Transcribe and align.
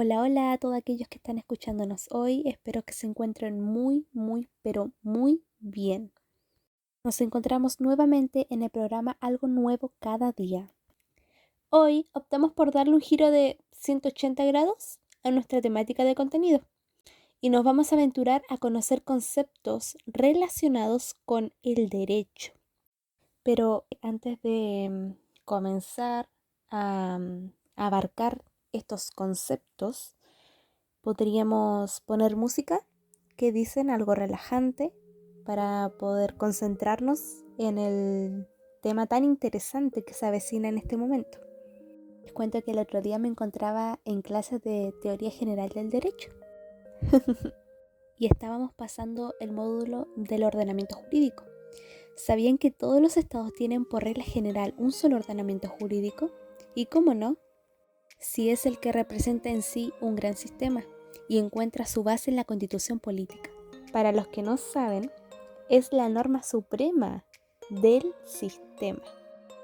Hola, 0.00 0.20
hola 0.20 0.52
a 0.52 0.58
todos 0.58 0.76
aquellos 0.76 1.08
que 1.08 1.16
están 1.16 1.38
escuchándonos 1.38 2.06
hoy. 2.12 2.44
Espero 2.46 2.84
que 2.84 2.92
se 2.92 3.08
encuentren 3.08 3.60
muy, 3.60 4.06
muy, 4.12 4.48
pero 4.62 4.92
muy 5.02 5.42
bien. 5.58 6.12
Nos 7.02 7.20
encontramos 7.20 7.80
nuevamente 7.80 8.46
en 8.48 8.62
el 8.62 8.70
programa 8.70 9.16
Algo 9.20 9.48
Nuevo 9.48 9.92
cada 9.98 10.30
día. 10.30 10.72
Hoy 11.68 12.06
optamos 12.12 12.52
por 12.52 12.70
darle 12.70 12.94
un 12.94 13.00
giro 13.00 13.32
de 13.32 13.58
180 13.72 14.44
grados 14.44 15.00
a 15.24 15.32
nuestra 15.32 15.60
temática 15.60 16.04
de 16.04 16.14
contenido 16.14 16.60
y 17.40 17.50
nos 17.50 17.64
vamos 17.64 17.90
a 17.90 17.96
aventurar 17.96 18.42
a 18.48 18.56
conocer 18.56 19.02
conceptos 19.02 19.98
relacionados 20.06 21.16
con 21.24 21.52
el 21.64 21.88
derecho. 21.88 22.52
Pero 23.42 23.84
antes 24.00 24.40
de 24.42 24.88
mm, 24.88 25.44
comenzar 25.44 26.28
a 26.70 27.18
mm, 27.18 27.50
abarcar 27.74 28.44
estos 28.72 29.10
conceptos, 29.10 30.16
podríamos 31.00 32.00
poner 32.02 32.36
música 32.36 32.86
que 33.36 33.52
dicen 33.52 33.90
algo 33.90 34.14
relajante 34.14 34.92
para 35.44 35.90
poder 35.98 36.36
concentrarnos 36.36 37.44
en 37.56 37.78
el 37.78 38.48
tema 38.82 39.06
tan 39.06 39.24
interesante 39.24 40.04
que 40.04 40.14
se 40.14 40.26
avecina 40.26 40.68
en 40.68 40.78
este 40.78 40.96
momento. 40.96 41.38
Les 42.22 42.32
cuento 42.32 42.62
que 42.62 42.72
el 42.72 42.78
otro 42.78 43.00
día 43.00 43.18
me 43.18 43.28
encontraba 43.28 44.00
en 44.04 44.22
clases 44.22 44.60
de 44.62 44.92
teoría 45.00 45.30
general 45.30 45.70
del 45.70 45.88
derecho 45.88 46.30
y 48.18 48.26
estábamos 48.26 48.74
pasando 48.74 49.34
el 49.40 49.52
módulo 49.52 50.08
del 50.16 50.44
ordenamiento 50.44 50.96
jurídico. 50.96 51.44
¿Sabían 52.16 52.58
que 52.58 52.72
todos 52.72 53.00
los 53.00 53.16
estados 53.16 53.52
tienen 53.52 53.84
por 53.84 54.02
regla 54.02 54.24
general 54.24 54.74
un 54.76 54.90
solo 54.90 55.16
ordenamiento 55.16 55.68
jurídico? 55.68 56.30
Y 56.74 56.86
cómo 56.86 57.14
no, 57.14 57.38
si 58.18 58.50
es 58.50 58.66
el 58.66 58.78
que 58.78 58.92
representa 58.92 59.48
en 59.48 59.62
sí 59.62 59.92
un 60.00 60.16
gran 60.16 60.36
sistema 60.36 60.84
y 61.28 61.38
encuentra 61.38 61.86
su 61.86 62.02
base 62.02 62.30
en 62.30 62.36
la 62.36 62.44
constitución 62.44 62.98
política. 62.98 63.50
Para 63.92 64.12
los 64.12 64.28
que 64.28 64.42
no 64.42 64.56
saben, 64.56 65.10
es 65.68 65.92
la 65.92 66.08
norma 66.08 66.42
suprema 66.42 67.24
del 67.70 68.14
sistema. 68.24 69.02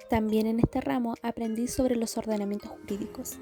También 0.09 0.47
en 0.47 0.61
este 0.61 0.81
ramo 0.81 1.15
aprendí 1.23 1.67
sobre 1.67 1.97
los 1.97 2.17
ordenamientos 2.17 2.71
jurídicos, 2.71 3.39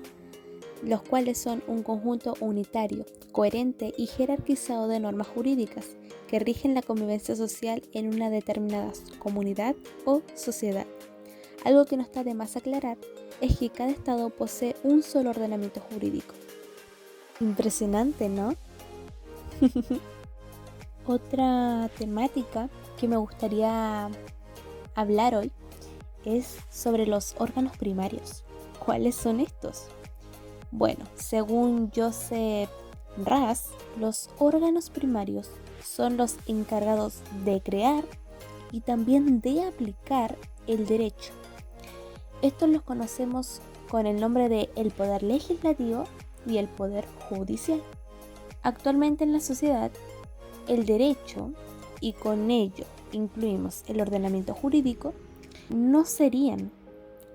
los 0.82 1.02
cuales 1.02 1.38
son 1.38 1.62
un 1.66 1.82
conjunto 1.82 2.34
unitario, 2.40 3.04
coherente 3.32 3.92
y 3.96 4.06
jerarquizado 4.06 4.88
de 4.88 5.00
normas 5.00 5.28
jurídicas 5.28 5.96
que 6.28 6.38
rigen 6.38 6.74
la 6.74 6.82
convivencia 6.82 7.36
social 7.36 7.82
en 7.92 8.14
una 8.14 8.30
determinada 8.30 8.92
comunidad 9.18 9.74
o 10.04 10.22
sociedad. 10.34 10.86
Algo 11.64 11.84
que 11.84 11.96
no 11.96 12.02
está 12.02 12.24
de 12.24 12.34
más 12.34 12.56
aclarar 12.56 12.98
es 13.40 13.58
que 13.58 13.70
cada 13.70 13.90
estado 13.90 14.30
posee 14.30 14.76
un 14.82 15.02
solo 15.02 15.30
ordenamiento 15.30 15.80
jurídico. 15.80 16.34
Impresionante, 17.40 18.28
¿no? 18.28 18.54
Otra 21.06 21.90
temática 21.98 22.68
que 22.98 23.08
me 23.08 23.16
gustaría 23.16 24.08
hablar 24.94 25.34
hoy 25.34 25.50
es 26.24 26.56
sobre 26.70 27.06
los 27.06 27.34
órganos 27.38 27.76
primarios. 27.76 28.44
¿Cuáles 28.78 29.14
son 29.14 29.40
estos? 29.40 29.86
Bueno, 30.70 31.04
según 31.16 31.90
Joseph 31.94 32.70
Ras, 33.24 33.70
los 33.98 34.30
órganos 34.38 34.90
primarios 34.90 35.50
son 35.84 36.16
los 36.16 36.36
encargados 36.46 37.20
de 37.44 37.60
crear 37.60 38.04
y 38.70 38.80
también 38.80 39.40
de 39.40 39.64
aplicar 39.64 40.36
el 40.66 40.86
derecho 40.86 41.32
estos 42.42 42.68
los 42.68 42.82
conocemos 42.82 43.60
con 43.88 44.06
el 44.06 44.20
nombre 44.20 44.48
de 44.48 44.68
el 44.76 44.90
poder 44.90 45.22
legislativo 45.22 46.04
y 46.46 46.58
el 46.58 46.68
poder 46.68 47.06
judicial. 47.28 47.82
Actualmente 48.62 49.24
en 49.24 49.32
la 49.32 49.40
sociedad, 49.40 49.90
el 50.68 50.86
derecho, 50.86 51.52
y 52.00 52.12
con 52.14 52.50
ello 52.50 52.84
incluimos 53.12 53.84
el 53.86 54.00
ordenamiento 54.00 54.54
jurídico, 54.54 55.14
no 55.70 56.04
serían 56.04 56.70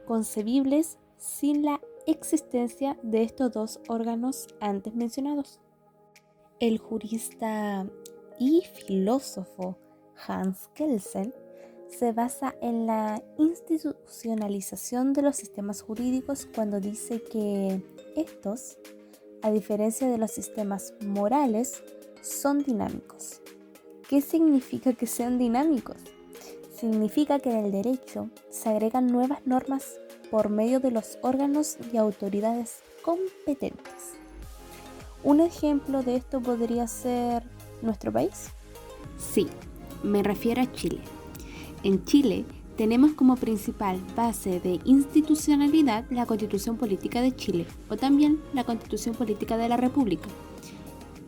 concebibles 0.06 0.98
sin 1.18 1.64
la 1.64 1.82
existencia 2.06 2.98
de 3.02 3.24
estos 3.24 3.52
dos 3.52 3.80
órganos 3.88 4.48
antes 4.60 4.94
mencionados. 4.94 5.60
El 6.60 6.80
jurista 6.80 7.86
y 8.40 8.64
filósofo 8.74 9.78
Hans 10.28 10.70
Kelsen 10.74 11.34
se 11.90 12.12
basa 12.12 12.56
en 12.62 12.86
la 12.86 13.24
institucionalización 13.38 15.14
de 15.14 15.22
los 15.22 15.36
sistemas 15.36 15.82
jurídicos 15.82 16.48
cuando 16.54 16.80
dice 16.80 17.22
que 17.22 17.82
estos, 18.16 18.78
a 19.42 19.52
diferencia 19.52 20.08
de 20.10 20.18
los 20.18 20.32
sistemas 20.32 20.94
morales, 21.02 21.84
son 22.22 22.64
dinámicos. 22.64 23.42
¿Qué 24.10 24.22
significa 24.22 24.94
que 24.94 25.08
sean 25.08 25.38
dinámicos? 25.38 25.98
Significa 26.76 27.40
que 27.40 27.52
en 27.52 27.66
el 27.66 27.72
derecho 27.72 28.30
se 28.50 28.70
agregan 28.70 29.08
nuevas 29.08 29.46
normas 29.46 30.00
por 30.30 30.50
medio 30.50 30.80
de 30.80 30.92
los 30.92 31.18
órganos 31.22 31.78
y 31.92 31.98
autoridades 31.98 32.80
competentes. 33.02 34.14
Un 35.24 35.40
ejemplo 35.40 36.04
de 36.04 36.18
esto 36.18 36.42
podría 36.42 36.88
ser 36.88 37.44
nuestro 37.82 38.12
país. 38.12 38.50
Sí, 39.18 39.48
me 40.04 40.22
refiero 40.22 40.62
a 40.62 40.72
Chile 40.72 41.02
en 41.84 42.04
Chile 42.06 42.46
tenemos 42.78 43.14
como 43.14 43.36
principal 43.36 44.00
base 44.16 44.60
de 44.60 44.80
institucionalidad 44.86 46.06
la 46.12 46.26
Constitución 46.26 46.78
Política 46.78 47.22
de 47.22 47.36
Chile 47.36 47.66
o 47.90 47.98
también 47.98 48.40
la 48.54 48.64
Constitución 48.64 49.16
Política 49.16 49.58
de 49.58 49.68
la 49.68 49.78
República, 49.78 50.30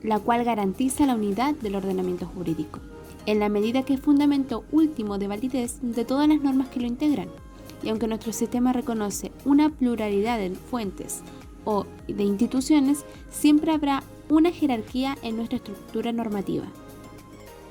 la 0.03 0.19
cual 0.19 0.43
garantiza 0.43 1.05
la 1.05 1.15
unidad 1.15 1.55
del 1.55 1.75
ordenamiento 1.75 2.27
jurídico, 2.27 2.79
en 3.25 3.39
la 3.39 3.49
medida 3.49 3.83
que 3.83 3.95
es 3.95 3.99
fundamento 3.99 4.63
último 4.71 5.17
de 5.17 5.27
validez 5.27 5.79
de 5.81 6.05
todas 6.05 6.27
las 6.27 6.41
normas 6.41 6.69
que 6.69 6.79
lo 6.79 6.87
integran. 6.87 7.29
Y 7.81 7.89
aunque 7.89 8.07
nuestro 8.07 8.33
sistema 8.33 8.73
reconoce 8.73 9.31
una 9.45 9.69
pluralidad 9.69 10.37
de 10.37 10.51
fuentes 10.51 11.21
o 11.65 11.85
de 12.07 12.23
instituciones, 12.23 13.05
siempre 13.31 13.71
habrá 13.71 14.03
una 14.29 14.51
jerarquía 14.51 15.17
en 15.23 15.37
nuestra 15.37 15.57
estructura 15.57 16.11
normativa. 16.11 16.65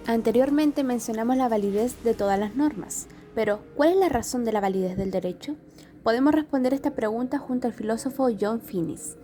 Anteriormente 0.09 0.85
mencionamos 0.85 1.37
la 1.37 1.51
validez 1.51 2.03
de 2.03 2.15
todas 2.15 2.41
las 2.41 2.57
normas, 2.57 3.09
pero 3.35 3.61
¿cuál 3.77 3.91
es 3.91 3.97
la 3.97 4.09
razón 4.09 4.43
de 4.47 4.53
la 4.53 4.61
validez 4.63 4.97
del 4.97 5.11
derecho? 5.11 5.55
Podemos 6.03 6.35
responder 6.35 6.73
esta 6.73 6.95
pregunta 6.95 7.39
junto 7.39 7.67
al 7.67 7.75
filósofo 7.75 8.31
John 8.41 8.63
Finnis. 8.63 9.19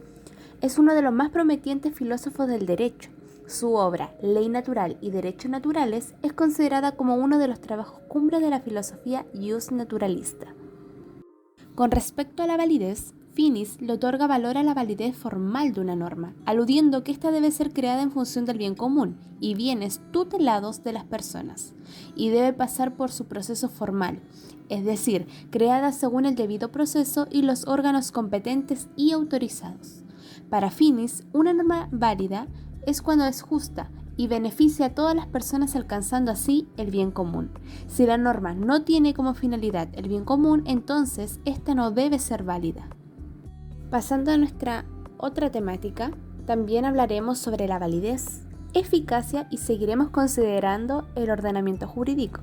Es 0.61 0.79
uno 0.79 0.95
de 0.95 1.01
los 1.01 1.15
más 1.15 1.31
prometientes 1.31 1.95
filósofos 1.95 2.49
del 2.49 2.67
derecho. 2.67 3.09
Su 3.47 3.73
obra, 3.77 4.15
Ley 4.21 4.51
Natural 4.51 4.99
y 5.01 5.11
Derechos 5.11 5.51
Naturales, 5.51 6.13
es 6.21 6.35
considerada 6.35 6.93
como 6.93 7.15
uno 7.15 7.39
de 7.39 7.49
los 7.49 7.63
trabajos 7.63 8.01
cumbres 8.07 8.43
de 8.43 8.51
la 8.51 8.61
filosofía 8.61 9.25
jus 9.33 9.73
naturalista. 9.73 10.49
Con 11.75 11.93
respecto 11.93 12.43
a 12.43 12.47
la 12.47 12.59
validez, 12.59 13.15
Finis 13.35 13.81
le 13.81 13.95
otorga 13.95 14.29
valor 14.29 14.57
a 14.57 14.63
la 14.63 14.75
validez 14.75 15.17
formal 15.17 15.73
de 15.73 15.81
una 15.81 15.97
norma, 15.97 16.35
aludiendo 16.47 17.03
que 17.03 17.11
ésta 17.11 17.33
debe 17.33 17.51
ser 17.51 17.73
creada 17.73 18.01
en 18.01 18.13
función 18.13 18.45
del 18.45 18.59
bien 18.59 18.77
común 18.77 19.17
y 19.41 19.57
bienes 19.57 20.01
tutelados 20.13 20.85
de 20.85 20.93
las 20.93 21.03
personas, 21.03 21.75
y 22.15 22.29
debe 22.29 22.53
pasar 22.53 22.95
por 22.95 23.11
su 23.11 23.25
proceso 23.25 23.69
formal, 23.69 24.21
es 24.69 24.85
decir, 24.85 25.27
creada 25.51 25.91
según 25.91 26.27
el 26.27 26.37
debido 26.37 26.71
proceso 26.71 27.27
y 27.29 27.43
los 27.43 27.67
órganos 27.67 28.13
competentes 28.13 28.89
y 28.95 29.11
autorizados. 29.11 30.05
Para 30.49 30.71
Finis, 30.71 31.25
una 31.33 31.53
norma 31.53 31.89
válida 31.91 32.47
es 32.87 33.03
cuando 33.03 33.25
es 33.25 33.43
justa 33.43 33.91
y 34.17 34.29
beneficia 34.29 34.87
a 34.87 34.95
todas 34.95 35.17
las 35.17 35.27
personas 35.27 35.75
alcanzando 35.75 36.31
así 36.31 36.69
el 36.77 36.93
bien 36.93 37.11
común. 37.11 37.51
Si 37.89 38.07
la 38.07 38.17
norma 38.17 38.55
no 38.55 38.83
tiene 38.83 39.13
como 39.13 39.35
finalidad 39.35 39.89
el 39.95 40.09
bien 40.09 40.25
común, 40.25 40.63
entonces 40.67 41.41
esta 41.45 41.75
no 41.75 41.91
debe 41.91 42.21
ser 42.21 42.45
válida. 42.45 42.89
Pasando 43.95 44.33
a 44.33 44.37
nuestra 44.37 44.85
otra 45.19 45.53
temática, 45.53 46.11
también 46.47 46.85
hablaremos 46.85 47.39
sobre 47.39 47.69
la 47.69 47.79
validez, 47.79 48.43
eficacia 48.73 49.47
y 49.53 49.59
seguiremos 49.59 50.11
considerando 50.11 51.07
el 51.15 51.31
ordenamiento 51.31 51.87
jurídico. 51.87 52.41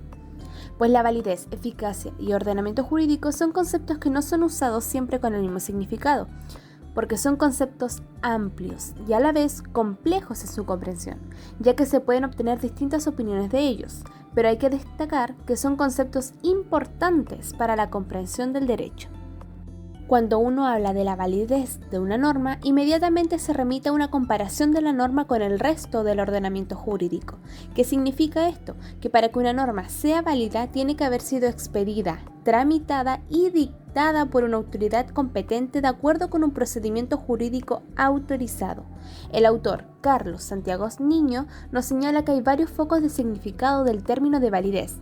Pues 0.77 0.91
la 0.91 1.03
validez, 1.03 1.49
eficacia 1.51 2.13
y 2.17 2.31
ordenamiento 2.31 2.85
jurídico 2.85 3.33
son 3.33 3.51
conceptos 3.51 3.97
que 3.97 4.09
no 4.09 4.21
son 4.21 4.43
usados 4.43 4.85
siempre 4.85 5.19
con 5.19 5.35
el 5.35 5.41
mismo 5.41 5.59
significado, 5.59 6.29
porque 6.95 7.17
son 7.17 7.35
conceptos 7.35 8.01
amplios 8.21 8.93
y 9.05 9.11
a 9.11 9.19
la 9.19 9.33
vez 9.33 9.61
complejos 9.61 10.43
en 10.43 10.51
su 10.51 10.65
comprensión, 10.65 11.19
ya 11.59 11.75
que 11.75 11.85
se 11.85 11.99
pueden 11.99 12.23
obtener 12.23 12.61
distintas 12.61 13.07
opiniones 13.07 13.51
de 13.51 13.59
ellos, 13.59 14.03
pero 14.33 14.47
hay 14.47 14.55
que 14.55 14.69
destacar 14.69 15.35
que 15.45 15.57
son 15.57 15.75
conceptos 15.75 16.31
importantes 16.43 17.53
para 17.53 17.75
la 17.75 17.89
comprensión 17.89 18.53
del 18.53 18.67
derecho. 18.67 19.09
Cuando 20.11 20.39
uno 20.39 20.67
habla 20.67 20.91
de 20.93 21.05
la 21.05 21.15
validez 21.15 21.79
de 21.89 21.97
una 21.97 22.17
norma, 22.17 22.57
inmediatamente 22.63 23.39
se 23.39 23.53
remite 23.53 23.87
a 23.87 23.93
una 23.93 24.11
comparación 24.11 24.73
de 24.73 24.81
la 24.81 24.91
norma 24.91 25.25
con 25.25 25.41
el 25.41 25.57
resto 25.57 26.03
del 26.03 26.19
ordenamiento 26.19 26.75
jurídico. 26.75 27.37
¿Qué 27.75 27.85
significa 27.85 28.49
esto? 28.49 28.75
Que 28.99 29.09
para 29.09 29.29
que 29.29 29.39
una 29.39 29.53
norma 29.53 29.87
sea 29.87 30.21
válida 30.21 30.67
tiene 30.67 30.97
que 30.97 31.05
haber 31.05 31.21
sido 31.21 31.47
expedida, 31.47 32.19
tramitada 32.43 33.21
y 33.29 33.51
dictada 33.51 34.25
por 34.25 34.43
una 34.43 34.57
autoridad 34.57 35.07
competente 35.07 35.79
de 35.79 35.87
acuerdo 35.87 36.29
con 36.29 36.43
un 36.43 36.51
procedimiento 36.51 37.15
jurídico 37.15 37.81
autorizado. 37.95 38.83
El 39.31 39.45
autor, 39.45 39.85
Carlos 40.01 40.43
Santiago 40.43 40.89
Niño, 40.99 41.47
nos 41.71 41.85
señala 41.85 42.25
que 42.25 42.33
hay 42.33 42.41
varios 42.41 42.69
focos 42.69 43.01
de 43.01 43.07
significado 43.07 43.85
del 43.85 44.03
término 44.03 44.41
de 44.41 44.49
validez. 44.49 44.97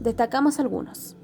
Destacamos 0.00 0.58
algunos. 0.58 1.18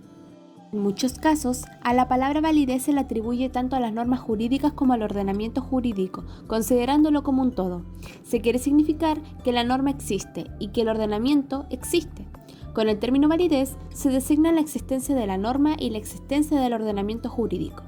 En 0.73 0.83
muchos 0.83 1.15
casos, 1.15 1.65
a 1.83 1.93
la 1.95 2.07
palabra 2.07 2.41
validez 2.41 2.85
se 2.85 2.93
le 2.93 3.01
atribuye 3.01 3.49
tanto 3.49 3.75
a 3.75 3.81
las 3.81 3.93
normas 3.93 4.21
jurídicas 4.21 4.73
como 4.73 4.93
al 4.93 5.03
ordenamiento 5.03 5.61
jurídico, 5.63 6.25
considerándolo 6.47 7.25
como 7.25 7.43
un 7.43 7.51
todo. 7.51 7.83
Se 8.23 8.41
quiere 8.41 8.61
significar 8.61 9.21
que 9.43 9.51
la 9.51 9.65
norma 9.65 9.91
existe 9.91 10.47
y 10.61 10.69
que 10.69 10.83
el 10.83 10.89
ordenamiento 10.89 11.67
existe. 11.71 12.29
Con 12.73 12.89
el 12.89 13.01
término 13.01 13.27
validez 13.27 13.77
se 13.93 14.11
designa 14.11 14.53
la 14.53 14.61
existencia 14.61 15.17
de 15.17 15.27
la 15.27 15.39
norma 15.39 15.75
y 15.77 15.91
la 15.91 15.99
existencia 15.99 16.61
del 16.61 16.73
ordenamiento 16.73 17.29
jurídico. 17.29 17.83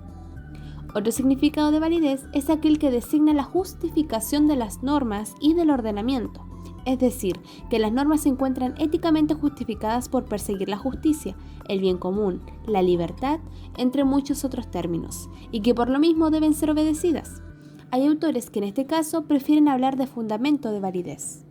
Otro 0.92 1.12
significado 1.12 1.70
de 1.70 1.78
validez 1.78 2.26
es 2.32 2.50
aquel 2.50 2.80
que 2.80 2.90
designa 2.90 3.32
la 3.32 3.44
justificación 3.44 4.48
de 4.48 4.56
las 4.56 4.82
normas 4.82 5.36
y 5.40 5.54
del 5.54 5.70
ordenamiento 5.70 6.51
es 6.84 6.98
decir, 6.98 7.40
que 7.70 7.78
las 7.78 7.92
normas 7.92 8.22
se 8.22 8.28
encuentran 8.28 8.74
éticamente 8.78 9.34
justificadas 9.34 10.08
por 10.08 10.24
perseguir 10.24 10.68
la 10.68 10.76
justicia, 10.76 11.36
el 11.68 11.80
bien 11.80 11.98
común, 11.98 12.42
la 12.66 12.82
libertad, 12.82 13.40
entre 13.76 14.04
muchos 14.04 14.44
otros 14.44 14.70
términos, 14.70 15.28
y 15.50 15.60
que 15.60 15.74
por 15.74 15.88
lo 15.88 15.98
mismo 15.98 16.30
deben 16.30 16.54
ser 16.54 16.70
obedecidas. 16.70 17.42
Hay 17.90 18.06
autores 18.06 18.50
que 18.50 18.58
en 18.58 18.64
este 18.64 18.86
caso 18.86 19.24
prefieren 19.24 19.68
hablar 19.68 19.96
de 19.96 20.06
fundamento 20.06 20.72
de 20.72 20.80
validez. 20.80 21.44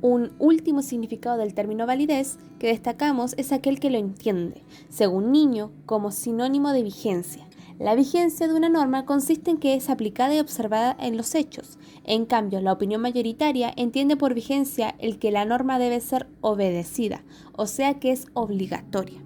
Un 0.00 0.32
último 0.40 0.82
significado 0.82 1.38
del 1.38 1.54
término 1.54 1.86
validez 1.86 2.38
que 2.58 2.66
destacamos 2.68 3.34
es 3.36 3.52
aquel 3.52 3.78
que 3.78 3.90
lo 3.90 3.98
entiende, 3.98 4.64
según 4.88 5.30
Niño, 5.30 5.70
como 5.86 6.10
sinónimo 6.10 6.72
de 6.72 6.82
vigencia, 6.82 7.46
la 7.82 7.96
vigencia 7.96 8.46
de 8.46 8.54
una 8.54 8.68
norma 8.68 9.04
consiste 9.04 9.50
en 9.50 9.58
que 9.58 9.74
es 9.74 9.90
aplicada 9.90 10.34
y 10.34 10.38
observada 10.38 10.96
en 11.00 11.16
los 11.16 11.34
hechos. 11.34 11.78
En 12.04 12.26
cambio, 12.26 12.60
la 12.60 12.72
opinión 12.72 13.00
mayoritaria 13.00 13.72
entiende 13.76 14.16
por 14.16 14.34
vigencia 14.34 14.94
el 15.00 15.18
que 15.18 15.32
la 15.32 15.44
norma 15.44 15.80
debe 15.80 16.00
ser 16.00 16.28
obedecida, 16.42 17.24
o 17.56 17.66
sea 17.66 17.98
que 17.98 18.12
es 18.12 18.26
obligatoria. 18.34 19.20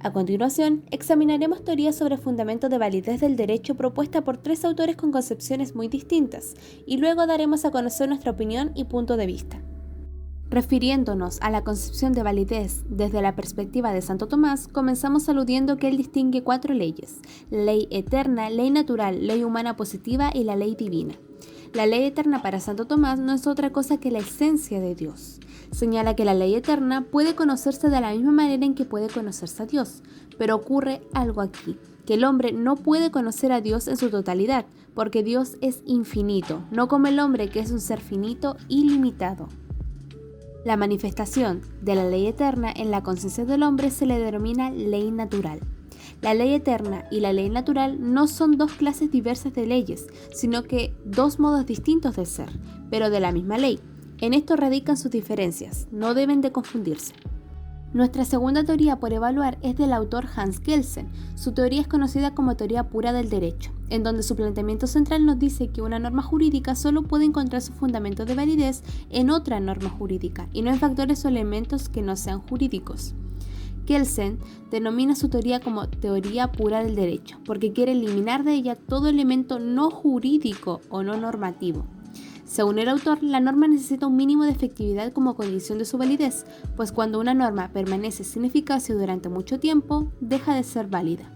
A 0.00 0.12
continuación, 0.12 0.82
examinaremos 0.90 1.64
teorías 1.64 1.94
sobre 1.94 2.18
fundamentos 2.18 2.68
de 2.68 2.78
validez 2.78 3.20
del 3.20 3.36
derecho 3.36 3.76
propuesta 3.76 4.24
por 4.24 4.38
tres 4.38 4.64
autores 4.64 4.96
con 4.96 5.12
concepciones 5.12 5.76
muy 5.76 5.86
distintas, 5.86 6.54
y 6.86 6.96
luego 6.96 7.28
daremos 7.28 7.64
a 7.64 7.70
conocer 7.70 8.08
nuestra 8.08 8.32
opinión 8.32 8.72
y 8.74 8.84
punto 8.84 9.16
de 9.16 9.26
vista. 9.26 9.62
Refiriéndonos 10.54 11.38
a 11.40 11.50
la 11.50 11.64
concepción 11.64 12.12
de 12.12 12.22
validez 12.22 12.84
desde 12.88 13.20
la 13.20 13.34
perspectiva 13.34 13.92
de 13.92 14.00
Santo 14.00 14.28
Tomás, 14.28 14.68
comenzamos 14.68 15.28
aludiendo 15.28 15.78
que 15.78 15.88
él 15.88 15.96
distingue 15.96 16.44
cuatro 16.44 16.74
leyes, 16.74 17.18
ley 17.50 17.88
eterna, 17.90 18.48
ley 18.50 18.70
natural, 18.70 19.26
ley 19.26 19.42
humana 19.42 19.74
positiva 19.74 20.30
y 20.32 20.44
la 20.44 20.54
ley 20.54 20.76
divina. 20.76 21.16
La 21.72 21.86
ley 21.86 22.04
eterna 22.04 22.40
para 22.40 22.60
Santo 22.60 22.84
Tomás 22.84 23.18
no 23.18 23.32
es 23.32 23.48
otra 23.48 23.72
cosa 23.72 23.96
que 23.96 24.12
la 24.12 24.20
esencia 24.20 24.80
de 24.80 24.94
Dios. 24.94 25.40
Señala 25.72 26.14
que 26.14 26.24
la 26.24 26.34
ley 26.34 26.54
eterna 26.54 27.04
puede 27.10 27.34
conocerse 27.34 27.90
de 27.90 28.00
la 28.00 28.12
misma 28.12 28.30
manera 28.30 28.64
en 28.64 28.76
que 28.76 28.84
puede 28.84 29.08
conocerse 29.08 29.64
a 29.64 29.66
Dios, 29.66 30.04
pero 30.38 30.54
ocurre 30.54 31.02
algo 31.14 31.40
aquí, 31.40 31.76
que 32.06 32.14
el 32.14 32.22
hombre 32.22 32.52
no 32.52 32.76
puede 32.76 33.10
conocer 33.10 33.50
a 33.50 33.60
Dios 33.60 33.88
en 33.88 33.96
su 33.96 34.08
totalidad, 34.08 34.66
porque 34.94 35.24
Dios 35.24 35.56
es 35.62 35.82
infinito, 35.84 36.62
no 36.70 36.86
como 36.86 37.08
el 37.08 37.18
hombre 37.18 37.48
que 37.48 37.58
es 37.58 37.72
un 37.72 37.80
ser 37.80 38.00
finito 38.00 38.56
y 38.68 38.88
limitado. 38.88 39.48
La 40.64 40.78
manifestación 40.78 41.60
de 41.82 41.94
la 41.94 42.06
ley 42.06 42.26
eterna 42.26 42.72
en 42.74 42.90
la 42.90 43.02
conciencia 43.02 43.44
del 43.44 43.62
hombre 43.62 43.90
se 43.90 44.06
le 44.06 44.18
denomina 44.18 44.70
ley 44.70 45.10
natural. 45.10 45.60
La 46.22 46.32
ley 46.32 46.54
eterna 46.54 47.04
y 47.10 47.20
la 47.20 47.34
ley 47.34 47.50
natural 47.50 47.98
no 48.00 48.26
son 48.26 48.56
dos 48.56 48.72
clases 48.72 49.10
diversas 49.10 49.52
de 49.52 49.66
leyes, 49.66 50.06
sino 50.32 50.62
que 50.62 50.94
dos 51.04 51.38
modos 51.38 51.66
distintos 51.66 52.16
de 52.16 52.24
ser, 52.24 52.48
pero 52.88 53.10
de 53.10 53.20
la 53.20 53.30
misma 53.30 53.58
ley. 53.58 53.78
En 54.22 54.32
esto 54.32 54.56
radican 54.56 54.96
sus 54.96 55.10
diferencias, 55.10 55.86
no 55.92 56.14
deben 56.14 56.40
de 56.40 56.50
confundirse. 56.50 57.12
Nuestra 57.94 58.24
segunda 58.24 58.64
teoría 58.64 58.98
por 58.98 59.12
evaluar 59.12 59.56
es 59.62 59.76
del 59.76 59.92
autor 59.92 60.26
Hans 60.34 60.58
Kelsen. 60.58 61.06
Su 61.36 61.52
teoría 61.52 61.80
es 61.80 61.86
conocida 61.86 62.34
como 62.34 62.56
teoría 62.56 62.88
pura 62.88 63.12
del 63.12 63.30
derecho, 63.30 63.70
en 63.88 64.02
donde 64.02 64.24
su 64.24 64.34
planteamiento 64.34 64.88
central 64.88 65.24
nos 65.24 65.38
dice 65.38 65.68
que 65.68 65.80
una 65.80 66.00
norma 66.00 66.20
jurídica 66.20 66.74
solo 66.74 67.04
puede 67.04 67.24
encontrar 67.24 67.62
su 67.62 67.72
fundamento 67.72 68.24
de 68.24 68.34
validez 68.34 68.82
en 69.10 69.30
otra 69.30 69.60
norma 69.60 69.90
jurídica 69.90 70.48
y 70.52 70.62
no 70.62 70.70
en 70.70 70.80
factores 70.80 71.24
o 71.24 71.28
elementos 71.28 71.88
que 71.88 72.02
no 72.02 72.16
sean 72.16 72.40
jurídicos. 72.40 73.14
Kelsen 73.86 74.40
denomina 74.72 75.14
su 75.14 75.28
teoría 75.28 75.60
como 75.60 75.88
teoría 75.88 76.50
pura 76.50 76.82
del 76.82 76.96
derecho, 76.96 77.38
porque 77.44 77.72
quiere 77.72 77.92
eliminar 77.92 78.42
de 78.42 78.54
ella 78.54 78.74
todo 78.74 79.06
elemento 79.06 79.60
no 79.60 79.92
jurídico 79.92 80.80
o 80.88 81.04
no 81.04 81.16
normativo. 81.16 81.86
Según 82.44 82.78
el 82.78 82.88
autor, 82.88 83.22
la 83.22 83.40
norma 83.40 83.68
necesita 83.68 84.06
un 84.06 84.16
mínimo 84.16 84.44
de 84.44 84.50
efectividad 84.50 85.12
como 85.12 85.34
condición 85.34 85.78
de 85.78 85.86
su 85.86 85.96
validez, 85.96 86.44
pues 86.76 86.92
cuando 86.92 87.18
una 87.18 87.32
norma 87.32 87.70
permanece 87.72 88.22
sin 88.22 88.44
eficacia 88.44 88.94
durante 88.94 89.28
mucho 89.28 89.58
tiempo, 89.58 90.12
deja 90.20 90.54
de 90.54 90.62
ser 90.62 90.86
válida. 90.86 91.30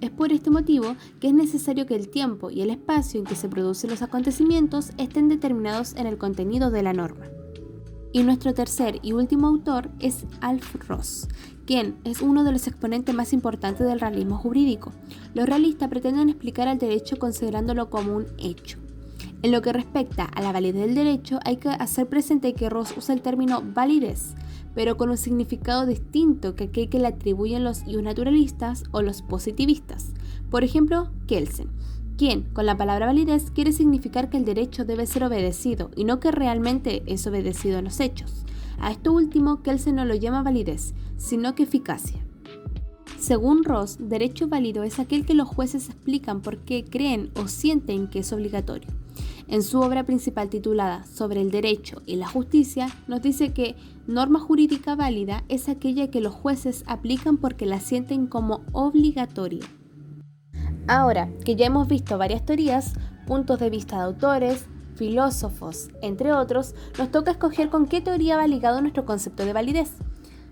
Es 0.00 0.10
por 0.10 0.32
este 0.32 0.50
motivo 0.50 0.96
que 1.20 1.28
es 1.28 1.34
necesario 1.34 1.86
que 1.86 1.94
el 1.94 2.08
tiempo 2.08 2.50
y 2.50 2.62
el 2.62 2.70
espacio 2.70 3.20
en 3.20 3.26
que 3.26 3.36
se 3.36 3.48
producen 3.48 3.90
los 3.90 4.02
acontecimientos 4.02 4.90
estén 4.98 5.28
determinados 5.28 5.94
en 5.94 6.06
el 6.06 6.18
contenido 6.18 6.70
de 6.70 6.82
la 6.82 6.94
norma. 6.94 7.26
Y 8.12 8.24
nuestro 8.24 8.52
tercer 8.52 8.98
y 9.02 9.12
último 9.12 9.46
autor 9.46 9.90
es 10.00 10.24
Alf 10.40 10.74
Ross, 10.88 11.28
quien 11.64 11.98
es 12.02 12.22
uno 12.22 12.42
de 12.42 12.50
los 12.50 12.66
exponentes 12.66 13.14
más 13.14 13.32
importantes 13.32 13.86
del 13.86 14.00
realismo 14.00 14.36
jurídico. 14.36 14.90
Los 15.32 15.46
realistas 15.46 15.88
pretenden 15.88 16.28
explicar 16.28 16.66
el 16.66 16.78
derecho 16.78 17.18
considerándolo 17.20 17.88
como 17.88 18.16
un 18.16 18.26
hecho. 18.38 18.79
En 19.42 19.52
lo 19.52 19.62
que 19.62 19.72
respecta 19.72 20.24
a 20.24 20.42
la 20.42 20.52
validez 20.52 20.84
del 20.84 20.94
derecho, 20.94 21.40
hay 21.44 21.56
que 21.56 21.70
hacer 21.70 22.06
presente 22.08 22.52
que 22.52 22.68
Ross 22.68 22.94
usa 22.94 23.14
el 23.14 23.22
término 23.22 23.62
validez, 23.62 24.34
pero 24.74 24.98
con 24.98 25.08
un 25.08 25.16
significado 25.16 25.86
distinto 25.86 26.54
que 26.54 26.64
aquel 26.64 26.90
que 26.90 26.98
le 26.98 27.06
atribuyen 27.06 27.64
los 27.64 27.86
naturalistas 27.86 28.84
o 28.90 29.00
los 29.00 29.22
positivistas. 29.22 30.12
Por 30.50 30.62
ejemplo, 30.62 31.10
Kelsen, 31.26 31.68
quien 32.18 32.42
con 32.52 32.66
la 32.66 32.76
palabra 32.76 33.06
validez 33.06 33.50
quiere 33.50 33.72
significar 33.72 34.28
que 34.28 34.36
el 34.36 34.44
derecho 34.44 34.84
debe 34.84 35.06
ser 35.06 35.24
obedecido 35.24 35.90
y 35.96 36.04
no 36.04 36.20
que 36.20 36.32
realmente 36.32 37.02
es 37.06 37.26
obedecido 37.26 37.78
en 37.78 37.86
los 37.86 37.98
hechos. 38.00 38.44
A 38.78 38.90
esto 38.90 39.10
último, 39.10 39.62
Kelsen 39.62 39.96
no 39.96 40.04
lo 40.04 40.14
llama 40.14 40.42
validez, 40.42 40.92
sino 41.16 41.54
que 41.54 41.62
eficacia. 41.62 42.22
Según 43.20 43.64
Ross, 43.64 43.98
derecho 44.00 44.48
válido 44.48 44.82
es 44.82 44.98
aquel 44.98 45.26
que 45.26 45.34
los 45.34 45.46
jueces 45.46 45.90
explican 45.90 46.40
por 46.40 46.56
qué 46.58 46.84
creen 46.84 47.30
o 47.36 47.48
sienten 47.48 48.08
que 48.08 48.20
es 48.20 48.32
obligatorio. 48.32 48.88
En 49.46 49.62
su 49.62 49.78
obra 49.80 50.04
principal 50.04 50.48
titulada 50.48 51.04
Sobre 51.04 51.42
el 51.42 51.50
Derecho 51.50 52.00
y 52.06 52.16
la 52.16 52.26
Justicia, 52.26 52.88
nos 53.08 53.20
dice 53.20 53.52
que 53.52 53.76
norma 54.06 54.40
jurídica 54.40 54.94
válida 54.96 55.44
es 55.48 55.68
aquella 55.68 56.10
que 56.10 56.22
los 56.22 56.34
jueces 56.34 56.82
aplican 56.86 57.36
porque 57.36 57.66
la 57.66 57.78
sienten 57.78 58.26
como 58.26 58.62
obligatoria. 58.72 59.66
Ahora 60.88 61.30
que 61.44 61.56
ya 61.56 61.66
hemos 61.66 61.88
visto 61.88 62.16
varias 62.16 62.46
teorías, 62.46 62.94
puntos 63.26 63.60
de 63.60 63.68
vista 63.68 63.96
de 63.96 64.04
autores, 64.04 64.64
filósofos, 64.94 65.90
entre 66.00 66.32
otros, 66.32 66.74
nos 66.98 67.10
toca 67.10 67.32
escoger 67.32 67.68
con 67.68 67.86
qué 67.86 68.00
teoría 68.00 68.38
va 68.38 68.46
ligado 68.46 68.80
nuestro 68.80 69.04
concepto 69.04 69.44
de 69.44 69.52
validez. 69.52 69.92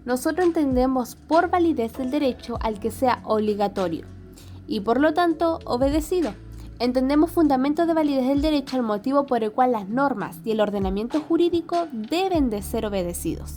Nosotros 0.08 0.46
entendemos 0.46 1.16
por 1.16 1.50
validez 1.50 1.92
del 1.98 2.10
derecho 2.10 2.58
al 2.62 2.80
que 2.80 2.90
sea 2.90 3.20
obligatorio 3.24 4.06
y 4.66 4.80
por 4.80 5.02
lo 5.02 5.12
tanto 5.12 5.58
obedecido. 5.66 6.32
Entendemos 6.78 7.30
fundamentos 7.30 7.86
de 7.86 7.92
validez 7.92 8.26
del 8.26 8.40
derecho 8.40 8.76
al 8.76 8.84
motivo 8.84 9.26
por 9.26 9.44
el 9.44 9.52
cual 9.52 9.72
las 9.72 9.86
normas 9.86 10.38
y 10.46 10.52
el 10.52 10.62
ordenamiento 10.62 11.20
jurídico 11.20 11.88
deben 11.92 12.48
de 12.48 12.62
ser 12.62 12.86
obedecidos. 12.86 13.56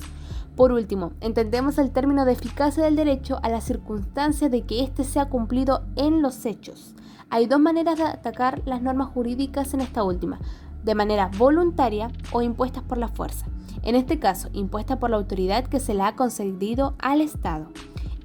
Por 0.58 0.74
último, 0.74 1.14
entendemos 1.22 1.78
el 1.78 1.92
término 1.92 2.26
de 2.26 2.34
eficacia 2.34 2.84
del 2.84 2.98
derecho 2.98 3.40
a 3.44 3.48
la 3.48 3.62
circunstancia 3.62 4.50
de 4.50 4.64
que 4.64 4.84
éste 4.84 5.06
sea 5.06 5.30
cumplido 5.30 5.86
en 5.96 6.22
los 6.22 6.46
hechos. 6.46 6.96
Hay 7.30 7.46
dos 7.46 7.62
maneras 7.62 7.98
de 7.98 8.04
atacar 8.04 8.62
las 8.66 8.82
normas 8.82 9.08
jurídicas 9.08 9.74
en 9.74 9.80
esta 9.80 10.04
última, 10.04 10.38
de 10.84 10.96
manera 10.96 11.32
voluntaria 11.38 12.12
o 12.34 12.42
impuestas 12.42 12.84
por 12.84 12.98
la 12.98 13.08
fuerza. 13.08 13.46
En 13.84 13.96
este 13.96 14.20
caso, 14.20 14.50
impuesta 14.54 15.00
por 15.00 15.10
la 15.10 15.18
autoridad 15.18 15.66
que 15.66 15.80
se 15.80 15.94
la 15.94 16.08
ha 16.08 16.16
concedido 16.16 16.96
al 17.00 17.22
Estado. 17.22 17.68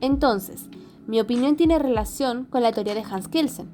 Entonces, 0.01 0.67
mi 1.07 1.21
opinión 1.21 1.57
tiene 1.57 1.79
relación 1.79 2.45
con 2.45 2.63
la 2.63 2.73
teoría 2.73 2.95
de 2.95 3.05
Hans 3.09 3.29
Kelsen. 3.29 3.71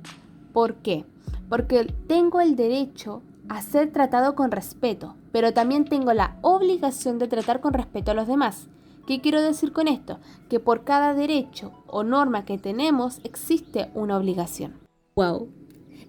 ¿Por 0.53 0.77
qué? 0.77 1.05
porque 1.53 1.85
tengo 2.07 2.41
el 2.41 2.57
derecho 2.57 3.21
a 3.51 3.61
ser 3.61 3.93
tratado 3.93 4.35
con 4.35 4.51
respeto, 4.51 5.17
pero 5.33 5.53
también 5.53 5.85
tengo 5.85 6.15
la 6.15 6.39
obligación 6.41 7.19
de 7.19 7.29
tratar 7.29 7.61
con 7.61 7.75
respeto 7.75 8.11
a 8.11 8.15
los 8.15 8.27
demás. 8.27 8.69
¿Qué 9.07 9.21
quiero 9.21 9.43
decir 9.43 9.71
con 9.71 9.87
esto? 9.87 10.19
Que 10.49 10.61
por 10.61 10.85
cada 10.85 11.13
derecho 11.13 11.71
o 11.87 12.05
norma 12.05 12.47
que 12.47 12.57
tenemos 12.57 13.21
existe 13.23 13.91
una 13.93 14.17
obligación. 14.17 14.79
¡Wow! 15.15 15.51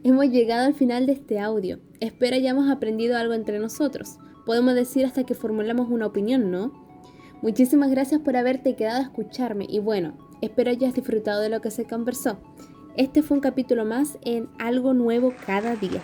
Hemos 0.06 0.28
llegado 0.28 0.66
al 0.66 0.76
final 0.76 1.08
de 1.08 1.12
este 1.12 1.42
audio. 1.42 1.80
Espero 2.00 2.38
hayamos 2.38 2.72
aprendido 2.72 3.18
algo 3.18 3.34
entre 3.34 3.60
nosotros. 3.60 4.20
Podemos 4.46 4.76
decir 4.76 5.06
hasta 5.06 5.24
que 5.26 5.36
formulamos 5.36 5.90
una 5.90 6.06
opinión, 6.06 6.52
¿no? 6.52 6.72
Muchísimas 7.42 7.92
gracias 7.92 8.22
por 8.22 8.38
haberte 8.38 8.76
quedado 8.76 9.00
a 9.00 9.04
escucharme 9.04 9.66
y 9.68 9.80
bueno, 9.80 10.18
Espero 10.44 10.72
hayas 10.72 10.94
disfrutado 10.94 11.40
de 11.40 11.48
lo 11.48 11.62
que 11.62 11.72
se 11.72 11.86
conversó. 11.86 12.38
Este 12.98 13.24
fue 13.24 13.38
un 13.38 13.42
capítulo 13.42 13.86
más 13.86 14.18
en 14.24 14.50
Algo 14.60 14.94
Nuevo 14.94 15.34
cada 15.46 15.78
día. 15.78 16.02